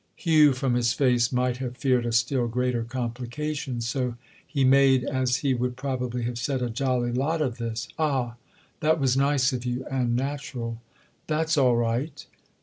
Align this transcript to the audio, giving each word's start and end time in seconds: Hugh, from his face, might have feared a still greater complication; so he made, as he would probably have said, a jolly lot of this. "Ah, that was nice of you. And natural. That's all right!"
Hugh, 0.15 0.53
from 0.53 0.73
his 0.73 0.93
face, 0.93 1.31
might 1.31 1.57
have 1.57 1.77
feared 1.77 2.07
a 2.07 2.11
still 2.11 2.47
greater 2.47 2.83
complication; 2.83 3.81
so 3.81 4.15
he 4.47 4.63
made, 4.63 5.03
as 5.03 5.35
he 5.45 5.53
would 5.53 5.77
probably 5.77 6.23
have 6.23 6.39
said, 6.39 6.63
a 6.63 6.71
jolly 6.71 7.11
lot 7.11 7.39
of 7.39 7.59
this. 7.59 7.87
"Ah, 7.99 8.33
that 8.79 8.99
was 8.99 9.15
nice 9.15 9.53
of 9.53 9.63
you. 9.63 9.85
And 9.91 10.15
natural. 10.15 10.81
That's 11.27 11.55
all 11.55 11.75
right!" 11.77 12.25